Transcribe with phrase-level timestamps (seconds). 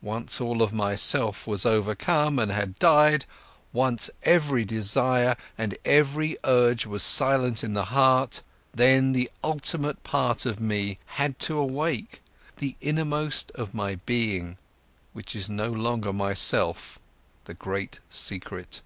[0.00, 3.26] Once all of my self was overcome and had died,
[3.70, 8.40] once every desire and every urge was silent in the heart,
[8.72, 12.22] then the ultimate part of me had to awake,
[12.56, 14.56] the innermost of my being,
[15.12, 16.98] which is no longer my self,
[17.44, 18.80] the great secret.